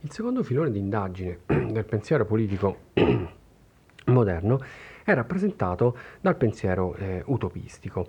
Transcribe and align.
Il 0.00 0.12
secondo 0.12 0.44
filone 0.44 0.70
di 0.70 0.78
indagine 0.78 1.40
del 1.46 1.84
pensiero 1.84 2.24
politico 2.24 2.90
moderno 4.06 4.60
è 5.02 5.12
rappresentato 5.12 5.96
dal 6.20 6.36
pensiero 6.36 6.94
eh, 6.94 7.22
utopistico. 7.26 8.06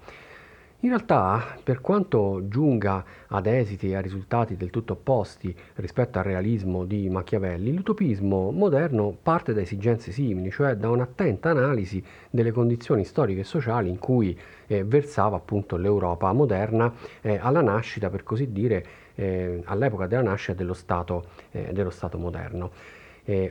In 0.82 0.88
realtà, 0.88 1.58
per 1.62 1.82
quanto 1.82 2.44
giunga 2.48 3.04
ad 3.28 3.48
esiti 3.48 3.90
e 3.90 3.98
a 3.98 4.00
risultati 4.00 4.56
del 4.56 4.70
tutto 4.70 4.94
opposti 4.94 5.54
rispetto 5.76 6.20
al 6.20 6.24
realismo 6.24 6.86
di 6.86 7.10
Machiavelli, 7.10 7.74
l'utopismo 7.74 8.50
moderno 8.52 9.14
parte 9.22 9.52
da 9.54 9.60
esigenze 9.60 10.14
simili, 10.14 10.50
cioè 10.52 10.76
da 10.76 10.90
un'attenta 10.90 11.50
analisi 11.50 12.02
delle 12.30 12.54
condizioni 12.54 13.04
storiche 13.04 13.42
e 13.42 13.44
sociali 13.44 13.90
in 13.90 14.00
cui 14.00 14.40
eh, 14.68 14.86
versava 14.86 15.36
appunto 15.36 15.76
l'Europa 15.76 16.32
moderna 16.32 16.94
eh, 17.20 17.38
alla 17.42 17.62
nascita, 17.62 18.10
per 18.10 18.24
così 18.24 18.54
dire, 18.54 18.86
eh, 19.16 19.62
all'epoca 19.66 20.08
della 20.08 20.22
nascita 20.22 20.54
dello 20.54 20.74
Stato, 20.74 21.26
eh, 21.52 21.74
dello 21.74 21.90
stato 21.90 22.18
moderno. 22.18 22.72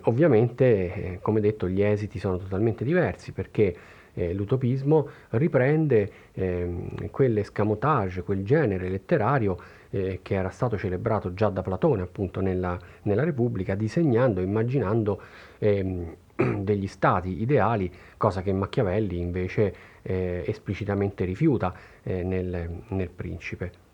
ovviamente, 0.04 0.64
eh, 0.64 1.18
come 1.20 1.40
detto, 1.40 1.68
gli 1.68 1.82
esiti 1.82 2.18
sono 2.18 2.38
totalmente 2.38 2.84
diversi 2.84 3.32
perché 3.32 3.76
eh, 4.18 4.34
l'utopismo 4.34 5.08
riprende 5.30 6.10
eh, 6.32 7.08
quell'escamotage, 7.10 8.22
quel 8.22 8.44
genere 8.44 8.88
letterario 8.88 9.56
eh, 9.90 10.18
che 10.22 10.34
era 10.34 10.50
stato 10.50 10.76
celebrato 10.76 11.32
già 11.34 11.48
da 11.50 11.62
Platone 11.62 12.02
appunto 12.02 12.40
nella, 12.40 12.76
nella 13.02 13.22
Repubblica, 13.22 13.76
disegnando, 13.76 14.40
immaginando 14.40 15.22
ehm, 15.58 16.16
degli 16.58 16.88
stati 16.88 17.40
ideali, 17.40 17.90
cosa 18.16 18.42
che 18.42 18.52
Machiavelli 18.52 19.18
invece 19.18 19.74
eh, 20.02 20.42
esplicitamente 20.46 21.24
rifiuta 21.24 21.72
eh, 22.02 22.24
nel, 22.24 22.68
nel 22.88 23.10
Principe. 23.10 23.86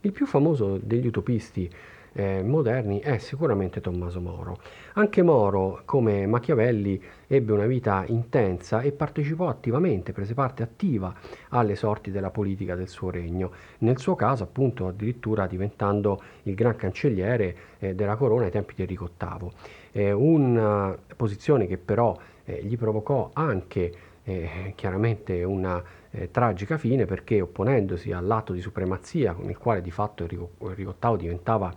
Il 0.00 0.10
più 0.12 0.26
famoso 0.26 0.78
degli 0.82 1.06
utopisti 1.06 1.70
eh, 2.16 2.42
moderni 2.42 3.00
è 3.00 3.18
sicuramente 3.18 3.82
Tommaso 3.82 4.20
Moro. 4.22 4.58
Anche 4.94 5.20
Moro, 5.20 5.82
come 5.84 6.26
Machiavelli, 6.26 7.00
ebbe 7.26 7.52
una 7.52 7.66
vita 7.66 8.04
intensa 8.06 8.80
e 8.80 8.92
partecipò 8.92 9.48
attivamente, 9.48 10.12
prese 10.12 10.32
parte 10.32 10.62
attiva 10.62 11.14
alle 11.50 11.76
sorti 11.76 12.10
della 12.10 12.30
politica 12.30 12.74
del 12.74 12.88
suo 12.88 13.10
regno. 13.10 13.50
Nel 13.78 13.98
suo 13.98 14.14
caso, 14.14 14.44
appunto, 14.44 14.86
addirittura 14.86 15.46
diventando 15.46 16.22
il 16.44 16.54
gran 16.54 16.74
cancelliere 16.76 17.56
eh, 17.78 17.94
della 17.94 18.16
corona 18.16 18.46
ai 18.46 18.50
tempi 18.50 18.72
di 18.74 18.82
Enrico 18.82 19.10
VIII. 19.18 19.50
Eh, 19.92 20.12
una 20.12 20.96
posizione 21.16 21.66
che 21.66 21.76
però 21.76 22.16
eh, 22.46 22.62
gli 22.64 22.78
provocò 22.78 23.28
anche 23.34 23.92
eh, 24.24 24.72
chiaramente 24.74 25.44
una 25.44 25.82
eh, 26.10 26.30
tragica 26.30 26.78
fine 26.78 27.04
perché 27.04 27.42
opponendosi 27.42 28.10
all'atto 28.10 28.54
di 28.54 28.60
supremazia 28.60 29.34
con 29.34 29.50
il 29.50 29.58
quale 29.58 29.82
di 29.82 29.90
fatto 29.90 30.22
Enrico, 30.22 30.52
Enrico 30.60 30.94
VIII 30.98 31.16
diventava 31.18 31.72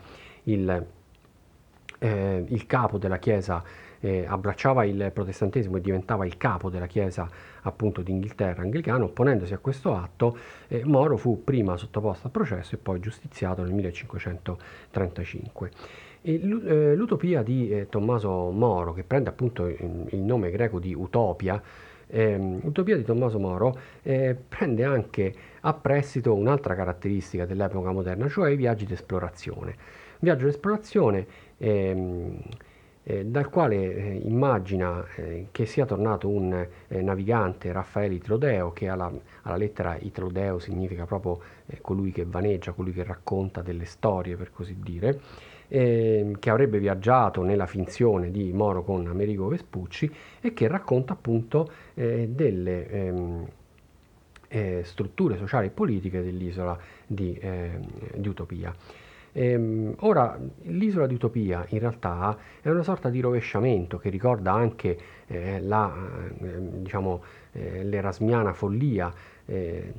il, 0.51 0.85
eh, 1.99 2.43
il 2.47 2.65
capo 2.65 2.97
della 2.97 3.17
Chiesa 3.17 3.63
eh, 3.99 4.25
abbracciava 4.25 4.85
il 4.85 5.11
protestantesimo 5.13 5.77
e 5.77 5.81
diventava 5.81 6.25
il 6.25 6.37
capo 6.37 6.69
della 6.69 6.87
Chiesa 6.87 7.27
appunto 7.63 8.01
d'Inghilterra 8.01 8.61
anglicano, 8.61 9.05
opponendosi 9.05 9.53
a 9.53 9.57
questo 9.57 9.95
atto, 9.95 10.37
eh, 10.67 10.83
Moro 10.85 11.17
fu 11.17 11.43
prima 11.43 11.75
sottoposto 11.77 12.27
a 12.27 12.29
processo 12.29 12.75
e 12.75 12.77
poi 12.77 12.99
giustiziato 12.99 13.63
nel 13.63 13.73
1535. 13.73 15.71
E 16.21 16.33
eh, 16.33 16.95
l'utopia 16.95 17.43
di 17.43 17.69
eh, 17.69 17.87
Tommaso 17.89 18.51
Moro, 18.51 18.93
che 18.93 19.03
prende 19.03 19.29
appunto 19.29 19.67
il 19.67 20.19
nome 20.19 20.51
greco 20.51 20.79
di 20.79 20.93
Utopia, 20.93 21.61
eh, 22.11 22.35
Utopia 22.35 22.97
di 22.97 23.03
Tommaso 23.03 23.39
Moro 23.39 23.77
eh, 24.01 24.35
prende 24.47 24.83
anche 24.83 25.33
a 25.61 25.73
prestito 25.73 26.33
un'altra 26.33 26.73
caratteristica 26.73 27.45
dell'epoca 27.45 27.91
moderna, 27.91 28.27
cioè 28.27 28.49
i 28.49 28.55
viaggi 28.55 28.85
di 28.85 28.93
esplorazione 28.93 30.07
viaggio 30.19 30.45
d'esplorazione 30.45 31.25
ehm, 31.57 32.41
eh, 33.03 33.25
dal 33.25 33.49
quale 33.49 33.95
eh, 33.95 34.21
immagina 34.23 35.03
eh, 35.15 35.47
che 35.51 35.65
sia 35.65 35.85
tornato 35.85 36.29
un 36.29 36.67
eh, 36.87 37.01
navigante 37.01 37.71
Raffaele 37.71 38.15
Itlodeo, 38.15 38.71
che 38.71 38.87
alla, 38.87 39.11
alla 39.43 39.55
lettera 39.55 39.97
Itlodeo 39.97 40.59
significa 40.59 41.05
proprio 41.05 41.39
eh, 41.65 41.79
colui 41.81 42.11
che 42.11 42.25
vaneggia, 42.25 42.73
colui 42.73 42.91
che 42.91 43.03
racconta 43.03 43.61
delle 43.61 43.85
storie, 43.85 44.35
per 44.35 44.51
così 44.51 44.77
dire, 44.79 45.19
ehm, 45.69 46.37
che 46.37 46.49
avrebbe 46.51 46.77
viaggiato 46.77 47.41
nella 47.41 47.65
finzione 47.65 48.29
di 48.29 48.51
Moro 48.53 48.83
con 48.83 49.07
Amerigo 49.07 49.47
Vespucci 49.47 50.13
e 50.39 50.53
che 50.53 50.67
racconta 50.67 51.13
appunto 51.13 51.67
eh, 51.95 52.27
delle 52.29 52.89
ehm, 52.89 53.47
strutture 54.83 55.37
sociali 55.37 55.67
e 55.67 55.69
politiche 55.69 56.21
dell'isola 56.21 56.77
di, 57.07 57.37
ehm, 57.39 57.81
di 58.15 58.27
Utopia. 58.27 58.75
Ehm, 59.33 59.95
ora, 59.99 60.37
l'isola 60.63 61.07
di 61.07 61.13
Utopia 61.13 61.65
in 61.69 61.79
realtà 61.79 62.37
è 62.61 62.69
una 62.69 62.83
sorta 62.83 63.09
di 63.09 63.19
rovesciamento 63.19 63.97
che 63.97 64.09
ricorda 64.09 64.53
anche 64.53 64.97
eh, 65.27 65.61
la, 65.61 65.93
eh, 66.41 66.79
diciamo, 66.81 67.21
eh, 67.51 67.83
l'erasmiana 67.83 68.53
follia 68.53 69.13
eh, 69.49 69.93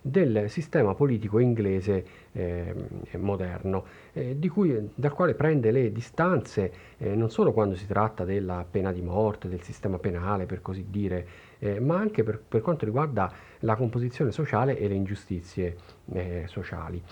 del 0.00 0.46
sistema 0.48 0.94
politico 0.94 1.38
inglese 1.38 2.04
eh, 2.32 2.74
moderno, 3.18 3.84
eh, 4.14 4.38
cui, 4.48 4.90
dal 4.94 5.12
quale 5.12 5.34
prende 5.34 5.70
le 5.70 5.92
distanze 5.92 6.72
eh, 6.96 7.14
non 7.14 7.30
solo 7.30 7.52
quando 7.52 7.76
si 7.76 7.86
tratta 7.86 8.24
della 8.24 8.64
pena 8.68 8.92
di 8.92 9.02
morte, 9.02 9.48
del 9.48 9.60
sistema 9.60 9.98
penale 9.98 10.46
per 10.46 10.62
così 10.62 10.86
dire, 10.88 11.26
eh, 11.58 11.80
ma 11.80 11.98
anche 11.98 12.22
per, 12.22 12.40
per, 12.46 12.62
quanto 12.62 12.86
riguarda 12.86 13.30
la 13.60 13.76
composizione 13.76 14.30
sociale 14.30 14.78
e 14.78 14.88
le 14.88 14.94
ingiustizie 14.94 15.76
eh, 16.12 16.44
sociali. 16.46 17.02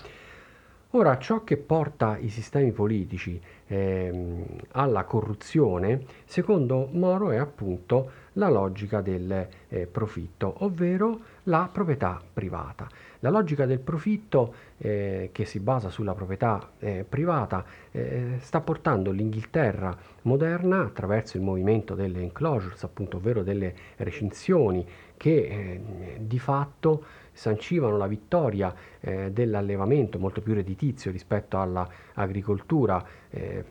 Ora, 0.95 1.17
ciò 1.17 1.43
che 1.43 1.57
porta 1.57 2.17
i 2.19 2.29
sistemi 2.29 2.71
politici 2.71 3.41
ehm, 3.65 4.45
alla 4.73 5.05
corruzione, 5.05 6.03
secondo 6.23 6.87
Moro, 6.91 7.31
è 7.31 7.37
appunto 7.37 8.11
la 8.33 8.47
logica 8.47 9.01
del 9.01 9.47
eh, 9.69 9.87
profitto, 9.87 10.53
ovvero 10.59 11.19
la 11.43 11.67
proprietà 11.71 12.21
privata. 12.31 12.87
La 13.21 13.31
logica 13.31 13.65
del 13.65 13.79
profitto, 13.79 14.53
eh, 14.77 15.29
che 15.31 15.45
si 15.45 15.59
basa 15.59 15.89
sulla 15.89 16.13
proprietà 16.13 16.73
eh, 16.77 17.03
privata, 17.09 17.65
eh, 17.89 18.35
sta 18.37 18.61
portando 18.61 19.09
l'Inghilterra 19.09 19.97
moderna, 20.23 20.81
attraverso 20.81 21.37
il 21.37 21.43
movimento 21.43 21.95
delle 21.95 22.21
enclosures, 22.21 22.83
appunto, 22.83 23.17
ovvero 23.17 23.41
delle 23.41 23.73
recinzioni, 23.95 24.85
che 25.17 25.31
eh, 25.31 25.81
di 26.19 26.37
fatto 26.37 27.03
sancivano 27.31 27.97
la 27.97 28.07
vittoria 28.07 28.73
eh, 29.05 29.31
dell'allevamento 29.31 30.17
molto 30.17 30.39
più 30.41 30.53
redditizio 30.53 31.11
rispetto 31.11 31.59
all'agricoltura 31.59 33.05
eh, 33.29 33.65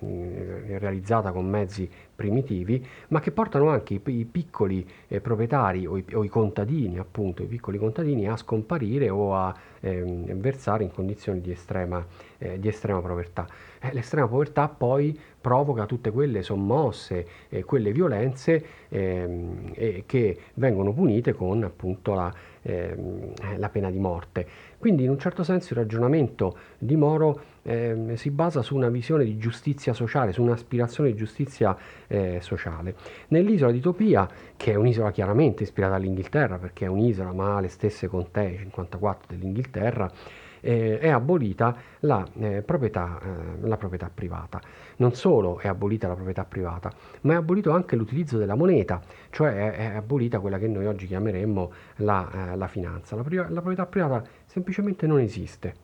realizzata 0.78 1.32
con 1.32 1.48
mezzi 1.48 1.88
primitivi, 2.14 2.84
ma 3.08 3.20
che 3.20 3.30
portano 3.30 3.68
anche 3.68 3.94
i, 3.94 4.00
i 4.04 4.24
piccoli 4.24 4.86
eh, 5.08 5.20
proprietari 5.20 5.86
o 5.86 5.96
i, 5.96 6.04
o 6.12 6.22
i, 6.22 6.28
contadini, 6.28 6.98
appunto, 6.98 7.42
i 7.42 7.46
piccoli 7.46 7.78
contadini 7.78 8.28
a 8.28 8.36
scomparire 8.36 9.08
o 9.08 9.34
a 9.34 9.54
ehm, 9.80 10.34
versare 10.34 10.84
in 10.84 10.90
condizioni 10.90 11.40
di 11.40 11.50
estrema, 11.50 12.04
eh, 12.38 12.58
di 12.58 12.68
estrema 12.68 13.00
povertà. 13.00 13.46
Eh, 13.80 13.92
l'estrema 13.92 14.28
povertà 14.28 14.68
poi 14.68 15.18
provoca 15.40 15.86
tutte 15.86 16.12
quelle 16.12 16.42
sommosse, 16.42 17.26
quelle 17.64 17.90
violenze 17.90 18.64
ehm, 18.88 20.04
che 20.06 20.38
vengono 20.54 20.92
punite 20.92 21.32
con 21.32 21.64
appunto 21.64 22.14
la, 22.14 22.32
ehm, 22.62 23.32
la 23.56 23.68
pena 23.68 23.90
di 23.90 23.98
morte. 23.98 24.46
Quindi 24.82 25.04
in 25.04 25.10
un 25.10 25.18
certo 25.20 25.44
senso 25.44 25.74
il 25.74 25.78
ragionamento 25.78 26.56
di 26.76 26.96
Moro 26.96 27.40
eh, 27.62 28.14
si 28.16 28.30
basa 28.32 28.62
su 28.62 28.74
una 28.74 28.88
visione 28.88 29.22
di 29.22 29.38
giustizia 29.38 29.92
sociale, 29.92 30.32
su 30.32 30.42
un'aspirazione 30.42 31.12
di 31.12 31.16
giustizia 31.16 31.76
eh, 32.08 32.40
sociale. 32.40 32.96
Nell'isola 33.28 33.70
di 33.70 33.78
Topia, 33.78 34.28
che 34.56 34.72
è 34.72 34.74
un'isola 34.74 35.12
chiaramente 35.12 35.62
ispirata 35.62 35.94
all'Inghilterra, 35.94 36.58
perché 36.58 36.86
è 36.86 36.88
un'isola 36.88 37.32
ma 37.32 37.54
ha 37.54 37.60
le 37.60 37.68
stesse 37.68 38.08
contee 38.08 38.56
54 38.58 39.26
dell'Inghilterra, 39.28 40.10
eh, 40.62 40.98
è 40.98 41.08
abolita 41.08 41.76
la, 42.00 42.26
eh, 42.38 42.62
proprietà, 42.62 43.20
eh, 43.22 43.66
la, 43.66 43.76
proprietà, 43.76 44.10
privata. 44.12 44.60
Non 44.96 45.12
solo 45.14 45.58
è 45.58 45.68
abolita 45.68 46.08
la 46.08 46.14
proprietà 46.14 46.44
privata, 46.44 46.90
ma 47.22 47.34
è 47.34 47.36
abolito 47.36 47.72
anche 47.72 47.96
l'utilizzo 47.96 48.38
della 48.38 48.54
moneta, 48.54 49.00
cioè 49.30 49.72
è, 49.72 49.92
è 49.92 49.96
abolita 49.96 50.38
quella 50.38 50.58
che 50.58 50.68
noi 50.68 50.86
oggi 50.86 51.06
chiameremmo 51.06 51.72
la, 51.96 52.52
eh, 52.52 52.56
la 52.56 52.68
finanza. 52.68 53.16
La, 53.16 53.22
la, 53.22 53.60
proprietà 53.60 53.86
privata 53.86 54.24
semplicemente 54.46 55.06
non 55.06 55.18
esiste. 55.18 55.74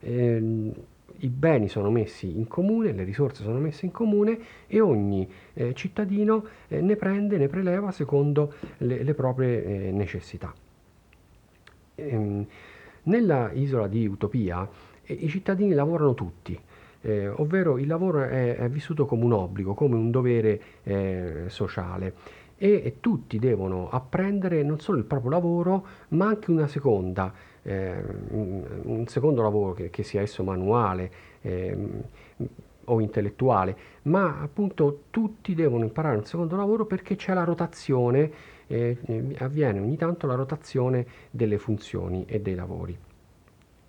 Ehm, 0.00 0.72
i 1.18 1.28
beni 1.28 1.68
sono 1.68 1.90
messi 1.90 2.36
in 2.36 2.48
comune, 2.48 2.92
le 2.92 3.04
risorse 3.04 3.44
sono 3.44 3.60
messe 3.60 3.86
in 3.86 3.92
comune 3.92 4.36
e 4.66 4.80
ogni 4.80 5.30
eh, 5.52 5.72
cittadino 5.72 6.44
eh, 6.66 6.80
ne 6.80 6.96
prende, 6.96 7.38
ne 7.38 7.46
preleva 7.46 7.92
secondo 7.92 8.54
le, 8.78 9.04
le 9.04 9.14
proprie 9.14 9.92
necessità. 9.92 10.52
Ehm, 11.94 12.44
nella 13.04 13.50
isola 13.52 13.86
di 13.86 14.06
Utopia 14.06 14.68
eh, 15.02 15.12
i 15.12 15.28
cittadini 15.28 15.72
lavorano 15.72 16.14
tutti, 16.14 16.58
eh, 17.02 17.28
ovvero 17.28 17.78
il 17.78 17.86
lavoro 17.86 18.22
è, 18.22 18.56
è, 18.56 18.68
vissuto 18.68 19.06
come 19.06 19.24
un 19.24 19.32
obbligo, 19.32 19.74
come 19.74 19.96
un 19.96 20.10
dovere 20.10 20.60
eh, 20.82 21.44
sociale. 21.48 22.14
E, 22.56 22.82
e, 22.84 22.96
tutti 23.00 23.38
devono 23.38 23.88
apprendere 23.90 24.62
non 24.62 24.78
solo 24.78 24.98
il 24.98 25.04
proprio 25.04 25.30
lavoro 25.30 25.86
ma 26.10 26.28
anche 26.28 26.52
una 26.52 26.68
seconda, 26.68 27.32
eh, 27.62 28.00
un 28.30 29.04
secondo 29.08 29.42
lavoro 29.42 29.72
che, 29.72 29.90
che, 29.90 30.04
sia 30.04 30.20
esso 30.20 30.44
manuale, 30.44 31.10
ehm, 31.40 32.02
o 32.84 33.00
intellettuale, 33.00 33.76
ma 34.02 34.40
appunto 34.40 35.04
tutti 35.10 35.54
devono 35.54 35.84
imparare 35.84 36.16
un 36.16 36.24
secondo 36.24 36.56
lavoro 36.56 36.86
perché 36.86 37.16
c'è 37.16 37.34
la 37.34 37.44
rotazione, 37.44 38.30
eh, 38.66 38.98
avviene 39.38 39.80
ogni 39.80 39.96
tanto 39.96 40.26
la 40.26 40.34
rotazione 40.34 41.06
delle 41.30 41.58
funzioni 41.58 42.24
e 42.26 42.40
dei 42.40 42.54
lavori. 42.54 42.96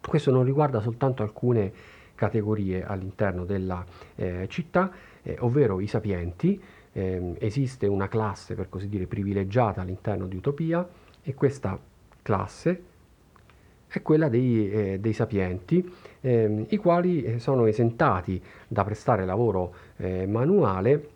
Questo 0.01 0.31
non 0.31 0.43
riguarda 0.43 0.79
soltanto 0.81 1.23
alcune 1.23 1.71
categorie 2.15 2.83
all'interno 2.83 3.45
della 3.45 3.83
eh, 4.15 4.45
città, 4.49 4.91
eh, 5.21 5.35
ovvero 5.39 5.79
i 5.79 5.87
sapienti, 5.87 6.61
ehm, 6.93 7.35
esiste 7.39 7.87
una 7.87 8.07
classe 8.07 8.55
per 8.55 8.69
così 8.69 8.87
dire 8.87 9.07
privilegiata 9.07 9.81
all'interno 9.81 10.27
di 10.27 10.37
Utopia 10.37 10.87
e 11.21 11.33
questa 11.33 11.77
classe 12.21 12.83
è 13.87 14.01
quella 14.01 14.29
dei, 14.29 14.69
eh, 14.69 14.99
dei 14.99 15.13
sapienti, 15.13 15.89
ehm, 16.21 16.65
i 16.69 16.77
quali 16.77 17.23
eh, 17.23 17.39
sono 17.39 17.65
esentati 17.65 18.41
da 18.67 18.83
prestare 18.83 19.25
lavoro 19.25 19.73
eh, 19.97 20.25
manuale 20.25 21.09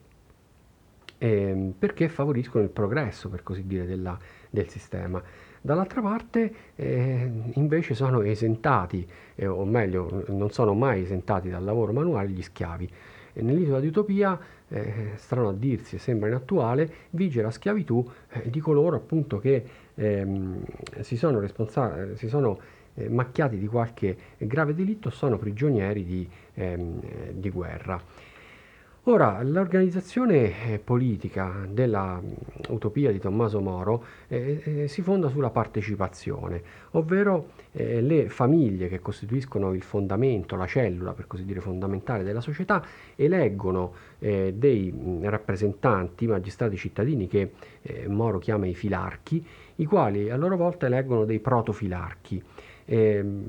ehm, 1.20 1.74
perché 1.78 2.10
favoriscono 2.10 2.64
il 2.64 2.72
progresso, 2.72 3.30
per 3.30 3.44
così 3.44 3.68
dire, 3.68 3.86
della, 3.86 4.18
del 4.50 4.68
sistema. 4.68 5.22
Dall'altra 5.62 6.02
parte 6.02 6.54
eh, 6.76 7.30
invece 7.54 7.94
sono 7.94 8.22
esentati, 8.22 9.06
eh, 9.36 9.46
o 9.46 9.66
meglio 9.66 10.24
non 10.30 10.52
sono 10.52 10.74
mai 10.74 11.04
esentati 11.04 11.50
dal 11.50 11.64
lavoro 11.64 11.92
manuale 11.92 12.30
gli 12.30 12.42
schiavi. 12.42 12.90
E 13.34 13.42
nell'isola 13.42 13.80
di 13.80 13.88
Utopia, 13.88 14.40
eh, 14.70 15.12
strano 15.16 15.50
a 15.50 15.54
dirsi 15.54 15.96
e 15.96 16.00
sembra 16.00 16.30
inattuale, 16.30 16.92
vige 17.12 17.42
la 17.42 17.52
schiavitù 17.52 18.08
eh, 18.32 18.50
di 18.50 18.60
coloro 18.60 18.96
appunto 18.96 19.40
che 19.40 19.64
ehm, 19.96 20.64
si 21.02 21.18
sono, 21.18 21.40
responsa- 21.40 22.16
si 22.16 22.28
sono 22.30 22.60
eh, 22.96 23.10
macchiati 23.10 23.58
di 23.58 23.68
qualche 23.68 24.18
grave 24.38 24.74
delitto, 24.74 25.10
sono 25.10 25.38
prigionieri 25.38 26.06
di, 26.06 26.30
ehm, 26.54 27.02
di 27.34 27.50
guerra. 27.50 28.02
Ora, 29.10 29.42
l'organizzazione 29.42 30.72
eh, 30.72 30.78
politica 30.78 31.66
dell'utopia 31.68 33.10
mm, 33.10 33.12
di 33.12 33.18
Tommaso 33.18 33.60
Moro 33.60 34.04
eh, 34.28 34.62
eh, 34.64 34.88
si 34.88 35.02
fonda 35.02 35.30
sulla 35.30 35.50
partecipazione, 35.50 36.62
ovvero 36.92 37.54
eh, 37.72 38.02
le 38.02 38.30
famiglie 38.30 38.88
che 38.88 39.00
costituiscono 39.00 39.74
il 39.74 39.82
fondamento, 39.82 40.56
la 40.56 40.68
cellula 40.68 41.14
per 41.14 41.26
così 41.26 41.44
dire 41.44 41.60
fondamentale 41.60 42.22
della 42.22 42.40
società, 42.40 42.86
eleggono 43.16 43.94
eh, 44.20 44.54
dei 44.56 44.94
mm, 44.96 45.24
rappresentanti, 45.24 46.28
magistrati 46.28 46.78
cittadini 46.78 47.28
che 47.28 47.54
Moro 48.10 48.38
chiama 48.38 48.68
i 48.68 48.76
filarchi, 48.76 49.44
i 49.78 49.86
quali 49.86 50.30
a 50.30 50.36
loro 50.36 50.56
volta 50.56 50.86
eleggono 50.86 51.26
dei 51.26 51.40
protofilarchi. 51.40 52.44
Ehm, 52.86 53.46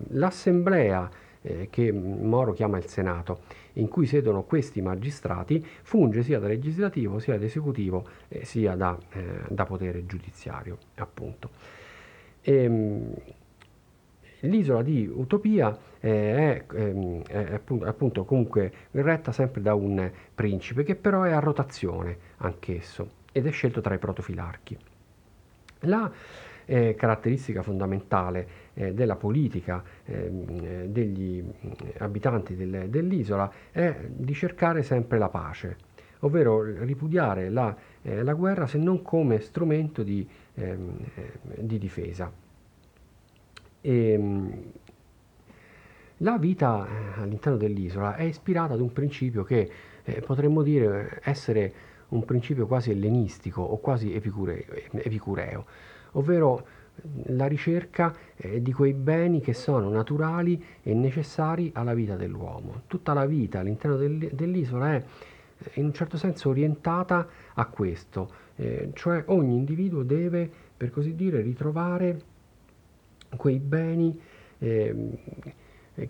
l'assemblea 1.41 1.67
che 1.71 1.93
Moro 1.93 2.53
chiama 2.53 2.79
il 2.79 2.87
Senato 2.87 3.41
in 3.75 3.89
cui 3.89 4.07
siedono 4.07 4.43
questi 4.43 4.83
magistrati 4.83 5.65
funge 5.83 6.23
sia 6.23 6.39
da 6.39 6.49
legislativo 6.49 7.19
sia 7.19 7.39
da 7.39 7.45
esecutivo 7.45 8.07
eh, 8.29 8.45
sia 8.45 8.75
da, 8.75 8.99
eh, 9.13 9.43
da, 9.49 9.65
potere 9.65 10.05
giudiziario 10.07 10.79
appunto. 10.97 11.51
E, 12.43 12.55
ehm, 12.55 13.15
l'isola 14.41 14.83
di 14.83 15.11
Utopia 15.13 15.77
eh, 16.01 16.35
è, 16.35 16.65
ehm, 16.75 17.23
è, 17.25 17.55
appunto, 17.55 17.85
appunto 17.87 18.25
comunque 18.25 18.73
retta 18.93 19.33
sempre 19.33 19.61
da 19.63 19.75
un 19.75 20.11
principe 20.35 20.83
che 20.83 20.95
però 20.95 21.23
è 21.23 21.33
a 21.33 21.39
rotazione 21.41 22.17
anch'esso 22.39 23.19
ed 23.33 23.47
è 23.47 23.51
scelto 23.51 23.81
tra 23.81 23.95
i 23.95 23.99
protofilarchi. 23.99 24.77
La 25.85 26.11
eh, 26.71 26.95
caratteristica 26.95 27.63
fondamentale 27.63 28.49
eh, 28.75 28.95
della 28.95 29.17
politica 29.17 29.83
ehm, 30.05 30.85
degli 30.85 31.43
abitanti 31.99 32.55
del, 32.55 32.89
dell'isola 32.89 33.51
è 33.73 34.07
di 34.09 34.33
cercare 34.35 34.85
sempre 34.85 35.19
la 35.19 35.29
pace, 35.29 35.77
ovvero 36.21 36.63
ripudiare 36.63 37.51
la, 37.51 37.77
eh, 38.03 38.23
la 38.23 38.35
guerra 38.35 38.69
se 38.69 38.79
non 38.79 39.03
come 39.03 39.41
strumento 39.41 40.05
di, 40.05 40.27
ehm, 40.55 40.97
di 41.59 41.79
difesa. 41.79 42.31
E, 43.81 44.13
ehm, 44.13 44.63
la 46.19 46.39
vita 46.39 46.87
eh, 46.87 47.21
all'interno 47.23 47.59
dell'isola 47.59 48.15
è 48.15 48.23
ispirata 48.23 48.75
ad 48.75 48.81
un 48.81 48.93
principio 48.93 49.43
che 49.43 49.69
eh, 50.05 50.21
potremmo 50.21 50.63
dire 50.63 51.19
essere 51.25 51.73
un 52.11 52.25
principio 52.25 52.69
quasi 52.69 52.93
ellenistico 52.93 53.61
o 53.61 53.79
quasi 53.79 54.15
epicureo, 54.15 54.65
epicureo 54.93 55.65
ovvero 56.13 56.79
la 57.27 57.47
ricerca 57.47 58.15
eh, 58.37 58.61
di 58.63 58.73
quei 58.73 58.93
beni 58.93 59.41
che 59.41 59.55
sono 59.55 59.89
naturali 59.89 60.63
e 60.83 60.95
necessari 60.95 61.71
alla 61.75 61.95
vita 61.95 62.17
dell'uomo. 62.17 62.83
Tutta 62.87 63.13
la 63.13 63.27
vita 63.27 63.61
all'interno 63.61 63.97
del, 63.97 64.31
dell'isola 64.33 64.95
è 64.95 65.05
eh, 65.59 65.71
in 65.75 65.87
un 65.87 65.93
certo 65.95 66.17
senso 66.17 66.51
orientata 66.51 67.27
a 67.55 67.65
questo, 67.67 68.31
eh, 68.57 68.91
cioè 68.95 69.25
ogni 69.27 69.55
individuo 69.57 70.03
deve, 70.03 70.51
per 70.77 70.91
così 70.91 71.15
dire, 71.15 71.41
ritrovare 71.41 72.21
quei 73.37 73.59
beni 73.59 74.19
ehm, 74.59 75.17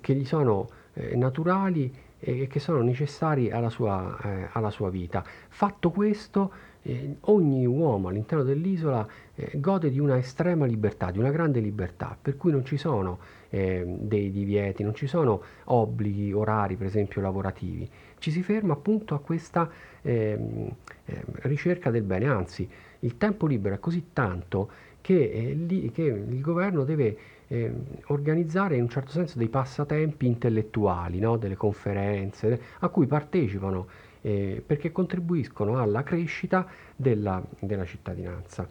che 0.00 0.14
gli 0.14 0.25
sono 0.25 0.69
eh, 0.94 1.17
naturali 1.17 1.93
e 2.19 2.46
che 2.49 2.61
sono 2.61 2.82
necessari 2.82 3.50
alla 3.50 3.70
sua, 3.70 4.19
eh, 4.23 4.49
alla 4.53 4.70
sua 4.70 4.91
vita. 4.91 5.25
Fatto 5.49 5.91
questo, 5.91 6.53
eh, 6.82 7.17
ogni 7.23 7.67
uomo 7.67 8.09
all'interno 8.09 8.44
dell'isola 8.44 9.06
eh, 9.35 9.53
gode 9.55 9.91
di 9.91 9.99
una 9.99 10.17
estrema 10.17 10.67
libertà, 10.67 11.11
di 11.11 11.19
una 11.19 11.31
grande 11.31 11.61
libertà, 11.61 12.17
per 12.21 12.37
cui 12.37 12.53
non 12.53 12.65
ci 12.65 12.77
sono 12.77 13.19
eh, 13.50 13.85
dei 13.87 14.31
divieti, 14.31 14.82
non 14.82 14.94
ci 14.94 15.06
sono 15.06 15.43
obblighi 15.65 16.32
orari, 16.32 16.77
per 16.77 16.87
esempio, 16.87 17.21
lavorativi. 17.21 17.88
Ci 18.19 18.31
si 18.31 18.43
ferma 18.43 18.75
appunto 18.75 19.15
a 19.15 19.21
questa 19.21 19.71
ehm, 20.03 20.71
ehm, 21.05 21.23
ricerca 21.43 21.91
del 21.91 22.03
bene, 22.03 22.29
anzi 22.29 22.69
il 23.00 23.17
tempo 23.17 23.47
libero 23.47 23.75
è 23.75 23.79
così 23.79 24.09
tanto 24.12 24.71
che, 25.00 25.31
eh, 25.31 25.53
li, 25.55 25.91
che 25.91 26.03
il 26.03 26.41
governo 26.41 26.85
deve 26.85 27.17
eh, 27.49 27.73
organizzare 28.06 28.77
in 28.77 28.82
un 28.82 28.88
certo 28.88 29.11
senso 29.11 29.38
dei 29.38 29.49
passatempi 29.49 30.27
intellettuali, 30.27 31.19
no? 31.19 31.37
delle 31.37 31.56
conferenze 31.56 32.61
a 32.79 32.88
cui 32.88 33.06
partecipano 33.06 33.87
eh, 34.20 34.62
perché 34.64 34.93
contribuiscono 34.93 35.78
alla 35.78 36.02
crescita 36.02 36.67
della, 36.96 37.43
della, 37.58 37.84
cittadinanza. 37.84 38.69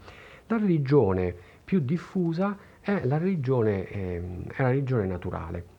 La 0.48 0.57
religione 0.57 1.34
più 1.63 1.80
diffusa 1.80 2.57
è 2.80 3.06
la 3.06 3.18
religione, 3.18 3.88
eh, 3.88 4.22
è 4.56 4.62
la 4.62 4.69
religione 4.69 5.06
naturale. 5.06 5.78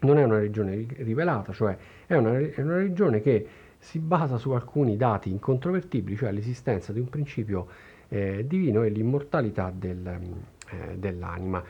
Non 0.00 0.18
è 0.18 0.24
una 0.24 0.38
religione 0.38 0.86
rivelata, 0.96 1.52
cioè 1.52 1.76
è 2.06 2.16
una, 2.16 2.38
è 2.38 2.60
una 2.60 2.76
religione 2.76 3.20
che 3.20 3.46
si 3.78 3.98
basa 3.98 4.36
su 4.36 4.50
alcuni 4.50 4.96
dati 4.96 5.30
incontrovertibili, 5.30 6.16
cioè 6.16 6.32
l'esistenza 6.32 6.92
di 6.92 7.00
un 7.00 7.08
principio 7.08 7.68
eh, 8.08 8.44
divino 8.46 8.82
e 8.82 8.90
l'immortalità 8.90 9.72
del, 9.74 10.06
eh, 10.06 10.98
dell'anima. 10.98 11.62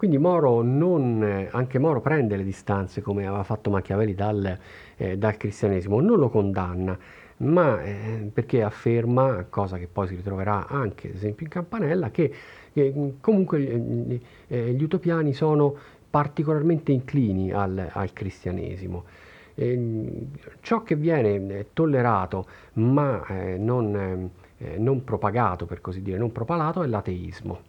Quindi 0.00 0.16
Moro 0.16 0.62
non, 0.62 1.46
anche 1.50 1.78
Moro 1.78 2.00
prende 2.00 2.34
le 2.34 2.42
distanze, 2.42 3.02
come 3.02 3.26
aveva 3.26 3.42
fatto 3.42 3.68
Machiavelli, 3.68 4.14
dal, 4.14 4.58
eh, 4.96 5.18
dal 5.18 5.36
cristianesimo, 5.36 6.00
non 6.00 6.18
lo 6.18 6.30
condanna, 6.30 6.98
ma 7.36 7.82
eh, 7.82 8.30
perché 8.32 8.62
afferma, 8.62 9.44
cosa 9.50 9.76
che 9.76 9.86
poi 9.88 10.08
si 10.08 10.14
ritroverà 10.14 10.66
anche 10.68 11.08
ad 11.08 11.16
esempio 11.16 11.44
in 11.44 11.52
Campanella, 11.52 12.10
che 12.10 12.32
eh, 12.72 13.12
comunque 13.20 14.18
eh, 14.46 14.72
gli 14.72 14.82
utopiani 14.82 15.34
sono 15.34 15.76
particolarmente 16.08 16.92
inclini 16.92 17.52
al, 17.52 17.86
al 17.92 18.12
cristianesimo. 18.14 19.04
ciò 20.60 20.82
che 20.82 20.96
viene 20.96 21.66
tollerato 21.74 22.46
ma 22.74 23.22
eh, 23.26 23.58
non, 23.58 24.30
eh, 24.56 24.78
non 24.78 25.04
propagato, 25.04 25.66
per 25.66 25.82
così 25.82 26.00
dire, 26.00 26.16
non 26.16 26.32
propalato, 26.32 26.82
è 26.82 26.86
l'ateismo 26.86 27.68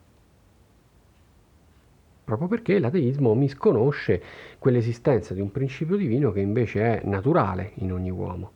proprio 2.37 2.47
perché 2.47 2.79
l'ateismo 2.79 3.33
misconosce 3.33 4.21
quell'esistenza 4.59 5.33
di 5.33 5.41
un 5.41 5.51
principio 5.51 5.95
divino 5.95 6.31
che 6.31 6.39
invece 6.39 6.99
è 6.99 7.05
naturale 7.05 7.71
in 7.75 7.91
ogni 7.91 8.09
uomo. 8.09 8.51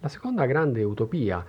La 0.00 0.08
seconda 0.08 0.46
grande 0.46 0.82
utopia 0.82 1.44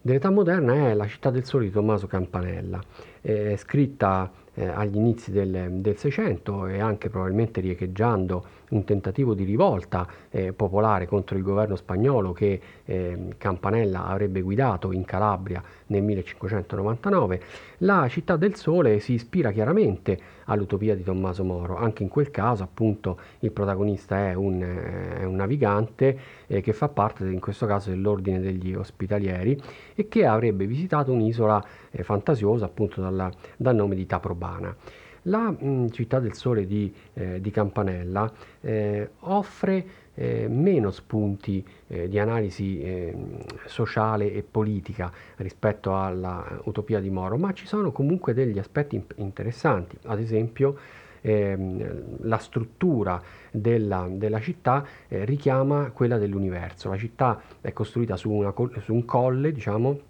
dell'età 0.00 0.30
moderna 0.30 0.74
è 0.74 0.94
La 0.94 1.06
città 1.08 1.30
del 1.30 1.44
sole 1.44 1.64
di 1.64 1.70
Tommaso 1.72 2.06
Campanella, 2.06 2.80
è 3.20 3.56
scritta 3.56 4.30
eh, 4.54 4.66
agli 4.66 4.96
inizi 4.96 5.32
del 5.32 5.94
Seicento 5.96 6.66
e 6.66 6.78
anche 6.78 7.10
probabilmente 7.10 7.60
riecheggiando 7.60 8.46
un 8.70 8.84
tentativo 8.84 9.34
di 9.34 9.44
rivolta 9.44 10.06
eh, 10.30 10.52
popolare 10.52 11.06
contro 11.06 11.36
il 11.36 11.42
governo 11.42 11.76
spagnolo 11.76 12.32
che 12.32 12.60
eh, 12.84 13.34
Campanella 13.38 14.06
avrebbe 14.06 14.40
guidato 14.40 14.92
in 14.92 15.04
Calabria 15.04 15.62
nel 15.86 16.02
1599, 16.02 17.40
la 17.78 18.08
città 18.08 18.36
del 18.36 18.56
sole 18.56 18.98
si 19.00 19.12
ispira 19.12 19.52
chiaramente 19.52 20.18
all'utopia 20.46 20.94
di 20.94 21.02
Tommaso 21.02 21.44
Moro. 21.44 21.76
Anche 21.76 22.02
in 22.02 22.08
quel 22.08 22.30
caso, 22.30 22.62
appunto, 22.62 23.18
il 23.40 23.52
protagonista 23.52 24.28
è 24.28 24.34
un, 24.34 24.60
è 24.60 25.24
un 25.24 25.36
navigante 25.36 26.18
eh, 26.46 26.60
che 26.60 26.72
fa 26.72 26.88
parte, 26.88 27.24
in 27.24 27.40
questo 27.40 27.66
caso, 27.66 27.90
dell'ordine 27.90 28.40
degli 28.40 28.74
ospitalieri 28.74 29.60
e 29.94 30.08
che 30.08 30.26
avrebbe 30.26 30.66
visitato 30.66 31.12
un'isola 31.12 31.64
eh, 31.90 32.02
fantasiosa, 32.02 32.64
appunto, 32.64 33.00
dalla, 33.00 33.30
dal 33.56 33.74
nome 33.74 33.94
di 33.94 34.06
Taprobana. 34.06 34.74
La 35.28 35.50
mh, 35.50 35.90
città 35.90 36.20
del 36.20 36.34
sole 36.34 36.66
di, 36.66 36.92
eh, 37.14 37.40
di 37.40 37.50
Campanella 37.50 38.30
eh, 38.60 39.10
offre 39.20 39.84
eh, 40.14 40.46
meno 40.48 40.90
spunti 40.90 41.66
eh, 41.88 42.08
di 42.08 42.18
analisi 42.18 42.80
eh, 42.80 43.14
sociale 43.66 44.32
e 44.32 44.44
politica 44.48 45.10
rispetto 45.36 45.96
alla 45.98 46.60
utopia 46.64 47.00
di 47.00 47.10
Moro, 47.10 47.36
ma 47.38 47.52
ci 47.52 47.66
sono 47.66 47.90
comunque 47.90 48.34
degli 48.34 48.58
aspetti 48.58 49.04
interessanti, 49.16 49.98
ad 50.04 50.20
esempio 50.20 50.76
ehm, 51.22 52.18
la 52.20 52.38
struttura 52.38 53.20
della, 53.50 54.06
della 54.08 54.40
città 54.40 54.86
eh, 55.08 55.24
richiama 55.24 55.90
quella 55.90 56.18
dell'universo, 56.18 56.88
la 56.88 56.96
città 56.96 57.42
è 57.60 57.72
costruita 57.72 58.16
su, 58.16 58.30
una, 58.30 58.54
su 58.80 58.94
un 58.94 59.04
colle, 59.04 59.50
diciamo, 59.50 60.00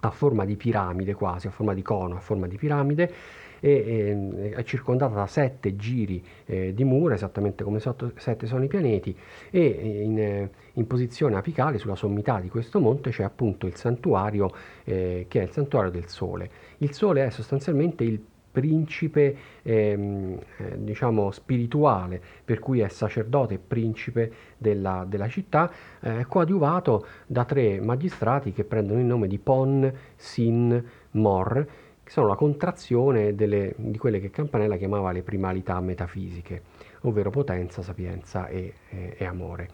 a 0.00 0.10
forma 0.10 0.44
di 0.44 0.56
piramide 0.56 1.14
quasi, 1.14 1.46
a 1.46 1.50
forma 1.50 1.72
di 1.72 1.82
cono, 1.82 2.16
a 2.16 2.20
forma 2.20 2.46
di 2.46 2.56
piramide 2.58 3.12
e, 3.60 3.70
e, 3.70 4.50
è 4.50 4.62
circondata 4.64 5.14
da 5.14 5.26
sette 5.26 5.76
giri 5.76 6.22
eh, 6.46 6.74
di 6.74 6.84
mura, 6.84 7.14
esattamente 7.14 7.64
come 7.64 7.80
sotto, 7.80 8.12
sette 8.16 8.46
sono 8.46 8.64
i 8.64 8.68
pianeti, 8.68 9.16
e 9.50 9.66
in, 10.02 10.48
in, 10.72 10.86
posizione 10.86 11.36
apicale 11.36 11.78
sulla 11.78 11.96
sommità 11.96 12.40
di 12.40 12.48
questo 12.48 12.80
monte 12.80 13.10
c'è 13.10 13.24
appunto 13.24 13.66
il 13.66 13.76
santuario 13.76 14.52
eh, 14.84 15.26
che 15.28 15.40
è 15.40 15.44
il 15.44 15.50
santuario 15.50 15.90
del 15.90 16.08
Sole. 16.08 16.50
Il 16.78 16.92
Sole 16.92 17.26
è 17.26 17.30
sostanzialmente 17.30 18.04
il 18.04 18.20
principe 18.56 19.36
ehm, 19.60 20.38
eh, 20.56 20.82
diciamo 20.82 21.30
spirituale 21.30 22.18
per 22.42 22.58
cui 22.58 22.80
è 22.80 22.88
sacerdote 22.88 23.54
e 23.54 23.58
principe 23.58 24.32
della, 24.56 25.04
della 25.06 25.28
città 25.28 25.70
eh, 26.00 26.24
coadiuvato 26.26 27.06
da 27.26 27.44
tre 27.44 27.82
magistrati 27.82 28.52
che 28.52 28.64
prendono 28.64 29.00
il 29.00 29.04
nome 29.04 29.28
di 29.28 29.36
Pon, 29.36 29.92
Sin, 30.16 30.82
Mor 31.10 31.66
che 32.06 32.12
sono 32.12 32.28
la 32.28 32.36
contrazione 32.36 33.34
delle, 33.34 33.74
di 33.76 33.98
quelle 33.98 34.20
che 34.20 34.30
Campanella 34.30 34.76
chiamava 34.76 35.10
le 35.10 35.24
primalità 35.24 35.80
metafisiche, 35.80 36.62
ovvero 37.00 37.30
potenza, 37.30 37.82
sapienza 37.82 38.46
e, 38.46 38.74
e, 38.88 39.16
e 39.18 39.24
amore. 39.24 39.68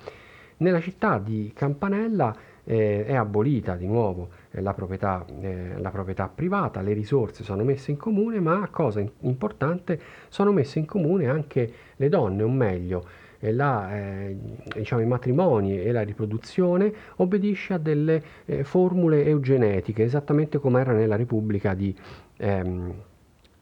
Nella 0.57 0.81
città 0.81 1.19
di 1.19 1.53
Campanella 1.55 2.35
eh, 2.65 3.05
è 3.05 3.15
abolita 3.15 3.77
di 3.77 3.87
nuovo 3.87 4.31
eh, 4.51 4.62
la, 4.62 4.73
proprietà, 4.73 5.27
eh, 5.43 5.75
la, 5.77 5.91
proprietà, 5.91 6.29
privata, 6.35 6.81
le 6.81 6.95
risorse 6.95 7.45
sono 7.45 7.65
messe 7.65 7.91
in 7.91 7.99
comune, 7.99 8.41
ma 8.41 8.67
cosa 8.71 9.01
in- 9.01 9.11
importante, 9.21 10.01
sono 10.31 10.53
messe 10.53 10.79
in 10.79 10.87
comune 10.87 11.29
anche 11.29 11.71
le 11.97 12.09
donne, 12.09 12.43
o 12.43 12.49
meglio, 12.49 13.05
la, 13.51 13.95
eh, 13.97 14.37
diciamo, 14.77 15.03
i 15.03 15.07
matrimoni 15.07 15.81
e 15.81 15.91
la 15.91 16.03
riproduzione 16.03 16.93
obbedisce 17.17 17.75
a 17.75 17.79
delle 17.79 18.23
eh, 18.45 18.63
formule 18.65 19.25
eugenetiche, 19.25 20.05
esattamente 20.05 20.59
come 20.59 20.81
era 20.81 20.93
nella 20.93 21.17
Repubblica 21.17 21.75
di, 21.75 21.95
ehm, 22.37 22.95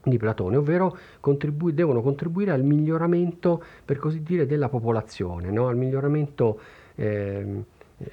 di 0.02 0.16
Platone, 0.18 0.56
ovvero 0.56 0.96
contribu- 1.20 1.72
devono 1.72 2.02
contribuire 2.02 2.50
al 2.50 2.62
miglioramento, 2.62 3.62
per 3.84 3.98
così 3.98 4.22
dire, 4.22 4.46
della 4.46 4.68
popolazione, 4.68 5.50
no? 5.50 5.68
al 5.68 5.76
miglioramento 5.76 6.60
ehm, 6.96 7.64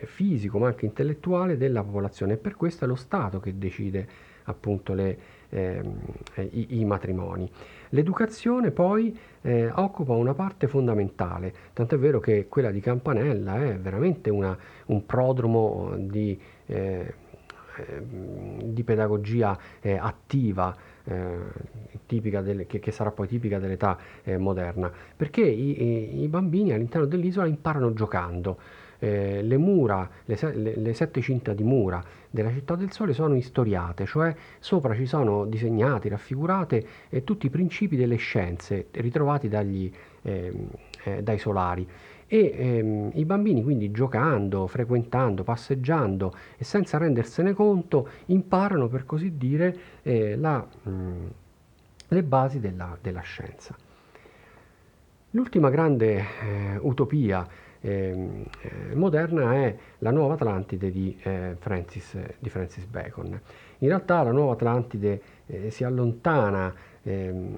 fisico 0.06 0.60
ma 0.60 0.68
anche 0.68 0.86
intellettuale 0.86 1.58
della 1.58 1.82
popolazione 1.82 2.34
e 2.34 2.38
per 2.38 2.56
questo 2.56 2.86
è 2.86 2.88
lo 2.88 2.96
Stato 2.96 3.40
che 3.40 3.58
decide 3.58 4.08
appunto 4.44 4.94
le, 4.94 5.18
ehm, 5.50 5.98
i, 6.52 6.80
i 6.80 6.86
matrimoni. 6.86 7.50
L'educazione 7.90 8.72
poi 8.72 9.18
eh, 9.42 9.70
occupa 9.74 10.14
una 10.14 10.34
parte 10.34 10.68
fondamentale, 10.68 11.54
tant'è 11.74 11.98
vero 11.98 12.20
che 12.20 12.48
quella 12.48 12.72
di 12.72 12.80
Campanella 12.80 13.64
è 13.64 13.78
veramente 13.78 14.30
una, 14.30 14.58
un 14.88 15.06
prodromo 15.06 15.94
di, 15.98 16.40
eh, 16.66 17.14
ehm, 17.88 18.62
di 18.64 18.84
pedagogia 18.84 19.58
eh, 19.80 19.96
attiva, 19.96 20.76
eh, 21.06 21.38
delle, 22.06 22.66
che, 22.66 22.80
che, 22.80 22.92
sarà 22.92 23.12
poi 23.12 23.28
tipica 23.28 23.60
dell'età 23.60 23.98
eh, 24.24 24.38
moderna, 24.38 24.92
perché 25.16 25.42
i, 25.42 26.24
i 26.24 26.28
bambini 26.28 26.74
all'interno 26.74 27.08
dell'isola 27.08 27.48
imparano 27.48 27.94
giocando. 27.94 28.58
Eh, 29.00 29.44
le 29.44 29.58
mura, 29.58 30.10
le, 30.26 30.38
le, 30.56 30.76
le, 30.76 30.94
sette 30.96 31.22
cinta 31.22 31.54
di 31.54 31.64
mura 31.64 32.04
della 32.32 32.52
Città 32.52 32.76
del 32.76 32.92
Sole 32.92 33.14
sono 33.14 33.36
istoriate, 33.36 34.06
cioè 34.08 34.36
sopra 34.60 34.96
ci 34.96 35.06
sono 35.06 35.46
disegnati, 35.46 36.10
raffigurate 36.10 36.86
eh, 37.10 37.24
tutti 37.24 37.46
i 37.46 37.50
principi 37.52 37.96
delle 37.96 38.16
scienze 38.16 38.88
ritrovati 38.92 39.48
dagli, 39.48 39.92
eh, 40.24 40.52
dai 41.22 41.38
solari. 41.38 41.88
E 42.30 42.54
ehm, 42.58 43.12
i 43.14 43.24
bambini 43.24 43.64
quindi 43.64 43.92
giocando, 43.92 44.68
frequentando, 44.68 45.44
passeggiando 45.44 46.34
e 46.58 46.64
senza 46.64 46.98
rendersene 46.98 47.54
conto 47.54 48.10
imparano 48.26 48.88
per 48.88 49.06
così 49.06 49.38
dire 49.38 49.78
eh, 50.02 50.36
la, 50.36 50.58
mh, 50.58 50.90
mm, 50.90 51.26
le 52.10 52.24
basi 52.24 52.60
della, 52.60 52.98
della, 53.00 53.22
scienza. 53.22 53.76
L'ultima 55.32 55.70
grande 55.70 56.18
eh, 56.18 56.78
utopia 56.82 57.48
Ehm, 57.48 57.67
eh, 57.82 58.16
moderna 58.94 59.54
è 59.54 59.76
la 60.00 60.12
nuova 60.12 60.34
Atlantide 60.34 60.92
di, 60.92 61.18
eh, 61.24 61.56
Francis, 61.60 62.18
di, 62.40 62.50
Francis, 62.50 62.86
Bacon. 62.86 63.40
In 63.80 63.88
realtà 63.88 64.24
la 64.24 64.32
nuova 64.32 64.54
Atlantide 64.54 65.22
eh, 65.46 65.70
si 65.70 65.84
allontana 65.84 66.74
ehm, 67.04 67.56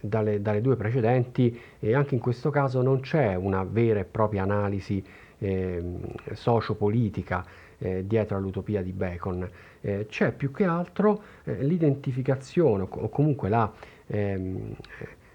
dalle, 0.00 0.40
dalle, 0.40 0.60
due 0.60 0.76
precedenti 0.76 1.58
e 1.78 1.94
anche 1.94 2.14
in 2.14 2.20
questo 2.20 2.50
caso 2.50 2.82
non 2.82 3.00
c'è 3.00 3.34
una 3.34 3.64
vera 3.64 4.00
e 4.00 4.04
propria 4.04 4.42
analisi 4.42 5.04
ehm, 5.38 6.00
sociopolitica 6.32 7.44
eh, 7.78 8.06
dietro 8.06 8.36
all'utopia 8.36 8.82
di 8.82 8.92
Bacon. 8.92 9.48
Eh, 9.80 10.06
c'è 10.08 10.32
più 10.32 10.50
che 10.50 10.64
altro 10.64 11.22
eh, 11.44 11.62
l'identificazione 11.62 12.86
o 12.88 13.08
comunque 13.08 13.48
la 13.48 13.70
ehm, 14.06 14.74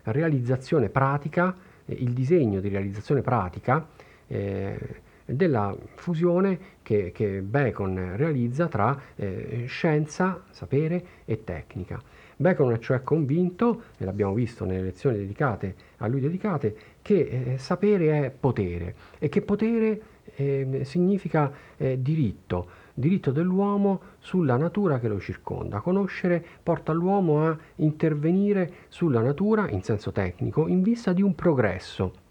realizzazione 0.04 0.90
pratica, 0.90 1.56
il 1.86 2.12
disegno 2.14 2.60
di 2.60 2.70
realizzazione 2.70 3.22
pratica 3.22 3.86
eh, 4.34 4.78
della 5.26 5.76
fusione 5.96 6.60
che, 6.82 7.12
che, 7.14 7.42
Bacon 7.42 8.14
realizza 8.16 8.68
tra 8.68 9.00
eh, 9.16 9.66
scienza, 9.68 10.44
sapere 10.50 11.06
e 11.26 11.44
tecnica. 11.44 12.02
Bacon 12.36 12.74
è 12.74 12.80
cioè 12.80 13.04
convinto, 13.04 13.84
e 13.98 14.06
l'abbiamo 14.06 14.34
visto 14.34 14.66
nelle 14.66 14.82
lezioni 14.82 15.18
dedicate 15.18 15.76
a 15.98 16.08
lui 16.08 16.20
dedicate, 16.20 16.76
che 17.02 17.54
eh, 17.54 17.58
sapere 17.58 18.26
è 18.26 18.32
potere 18.32 18.96
e 19.20 19.30
che 19.30 19.42
potere 19.42 20.02
eh, 20.36 20.82
significa 20.84 21.52
diritto, 21.98 22.68
diritto 22.94 23.32
dell'uomo 23.32 24.02
sulla 24.20 24.58
natura 24.58 25.00
che 25.00 25.08
lo 25.08 25.20
circonda. 25.20 25.80
Conoscere 25.80 26.44
porta 26.64 26.92
l'uomo 26.92 27.46
a 27.46 27.58
intervenire 27.76 28.72
sulla 28.88 29.22
natura 29.22 29.70
in 29.70 29.84
senso 29.84 30.12
tecnico 30.12 30.68
in 30.68 30.82
vista 30.82 31.14
di 31.14 31.22
un 31.22 31.36
progresso 31.36 32.23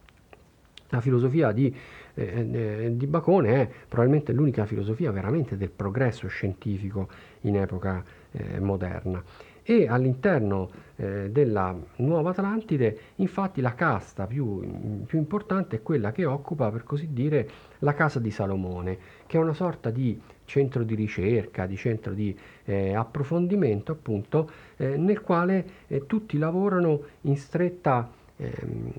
la 0.92 1.00
filosofia 1.00 1.52
di, 1.52 1.74
eh, 2.14 2.48
eh, 2.52 2.96
di, 2.96 3.06
Bacone 3.06 3.54
è 3.54 3.68
probabilmente 3.88 4.32
l'unica 4.32 4.66
filosofia 4.66 5.10
veramente 5.10 5.56
del 5.56 5.70
progresso 5.70 6.28
scientifico 6.28 7.08
in 7.42 7.56
epoca 7.56 8.04
eh, 8.30 8.60
moderna. 8.60 9.22
E 9.64 9.86
all'interno 9.86 10.70
eh, 10.96 11.30
della 11.30 11.74
nuova 11.96 12.30
Atlantide, 12.30 12.98
infatti, 13.16 13.60
la 13.60 13.74
casta 13.74 14.26
più, 14.26 14.60
più, 15.06 15.18
importante 15.18 15.76
è 15.76 15.82
quella 15.82 16.10
che 16.10 16.24
occupa, 16.24 16.70
per 16.70 16.82
così 16.82 17.12
dire, 17.12 17.48
la 17.78 17.94
casa 17.94 18.18
di 18.18 18.30
Salomone, 18.30 18.98
che 19.24 19.38
è 19.38 19.40
una 19.40 19.54
sorta 19.54 19.90
di 19.90 20.20
centro 20.44 20.82
di 20.82 20.96
ricerca, 20.96 21.66
di 21.66 21.76
centro 21.76 22.12
di 22.12 22.36
eh, 22.64 22.92
approfondimento, 22.94 23.92
appunto, 23.92 24.50
eh, 24.76 24.96
nel 24.96 25.22
quale 25.22 25.64
tutti 26.06 26.38
lavorano 26.38 27.00
in 27.22 27.36
stretta 27.36 28.10
ehm, 28.36 28.92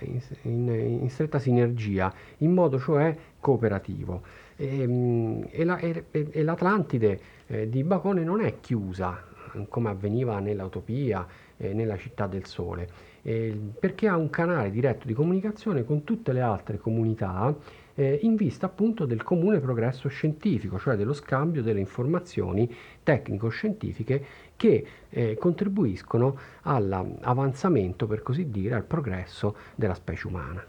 in, 0.00 0.20
in, 0.42 0.68
in, 1.02 1.10
stretta 1.10 1.38
sinergia, 1.38 2.12
in 2.38 2.52
modo 2.52 2.78
cioè 2.78 3.16
cooperativo. 3.38 4.22
E, 4.56 4.80
ehm, 4.82 5.48
e, 5.50 5.64
la, 5.64 5.78
e, 5.78 6.04
e 6.10 6.42
l'Atlantide 6.42 7.20
eh, 7.46 7.68
di 7.68 7.82
Bacone 7.82 8.22
non 8.22 8.40
è 8.40 8.60
chiusa 8.60 9.28
come 9.68 9.88
avveniva 9.88 10.38
nell'Utopia, 10.38 11.26
eh, 11.56 11.72
nella 11.72 11.96
città 11.96 12.26
del 12.26 12.46
sole, 12.46 12.88
eh, 13.22 13.58
perché 13.78 14.08
ha 14.08 14.16
un 14.16 14.30
canale 14.30 14.70
diretto 14.70 15.06
di 15.06 15.14
comunicazione 15.14 15.84
con 15.84 16.04
tutte 16.04 16.32
le 16.32 16.40
altre 16.40 16.78
comunità 16.78 17.54
eh, 17.94 18.18
in 18.22 18.36
vista 18.36 18.66
appunto 18.66 19.04
del 19.04 19.22
comune 19.22 19.60
progresso 19.60 20.08
scientifico, 20.08 20.78
cioè 20.78 20.96
dello 20.96 21.12
scambio 21.12 21.62
delle 21.62 21.80
informazioni 21.80 22.72
tecnico-scientifiche 23.02 24.24
che 24.60 24.86
eh, 25.08 25.38
contribuiscono 25.38 26.38
all'avanzamento, 26.64 28.06
per 28.06 28.20
così 28.20 28.50
dire, 28.50 28.74
al 28.74 28.84
progresso 28.84 29.56
della 29.74 29.94
specie 29.94 30.26
umana. 30.26 30.62